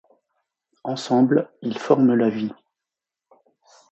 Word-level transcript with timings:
Ensemble, 0.83 1.51
ils 1.61 1.77
forment 1.77 2.15
la 2.15 2.27
vie. 2.31 2.51